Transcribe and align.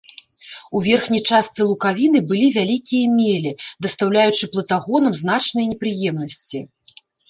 У 0.77 0.79
верхняй 0.87 1.21
частцы 1.29 1.67
лукавіны 1.73 2.23
былі 2.33 2.47
вялікія 2.57 3.13
мелі, 3.19 3.55
дастаўляючы 3.89 4.53
плытагонам 4.57 5.13
значныя 5.25 5.65
непрыемнасці. 5.79 6.69